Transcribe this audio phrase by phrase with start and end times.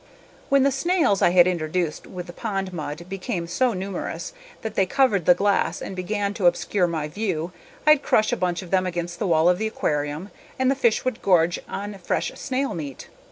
[0.49, 4.87] When the snails I had introduced with the pond mud became so numerous that they
[4.87, 7.51] covered the glass and began to obscure my view,
[7.85, 11.05] I'd crush a bunch of them against the wall of the aquarium and the fish
[11.05, 13.09] would gorge on fresh snail meat.